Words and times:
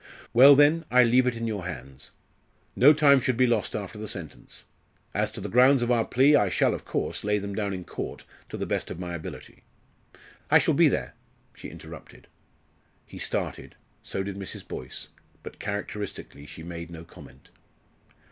Well, 0.33 0.55
then, 0.55 0.83
I 0.89 1.03
leave 1.03 1.27
it 1.27 1.35
in 1.37 1.45
your 1.45 1.67
hands. 1.67 2.09
No 2.75 2.91
time 2.91 3.21
should 3.21 3.37
be 3.37 3.45
lost 3.45 3.75
after 3.75 3.99
the 3.99 4.07
sentence. 4.07 4.63
As 5.13 5.29
to 5.29 5.39
the 5.41 5.47
grounds 5.47 5.83
of 5.83 5.91
our 5.91 6.05
plea, 6.05 6.35
I 6.35 6.49
shall, 6.49 6.73
of 6.73 6.85
course, 6.85 7.23
lay 7.23 7.37
them 7.37 7.53
down 7.53 7.71
in 7.71 7.83
court 7.83 8.25
to 8.49 8.57
the 8.57 8.65
best 8.65 8.89
of 8.89 8.97
my 8.99 9.13
ability." 9.13 9.61
"I 10.49 10.57
shall 10.57 10.73
be 10.73 10.87
there," 10.87 11.13
she 11.53 11.69
interrupted. 11.69 12.27
He 13.05 13.19
started. 13.19 13.75
So 14.01 14.23
did 14.23 14.37
Mrs. 14.37 14.67
Boyce, 14.67 15.09
but 15.43 15.59
characteristically 15.59 16.47
she 16.47 16.63
made 16.63 16.89
no 16.89 17.03
comment. 17.03 17.49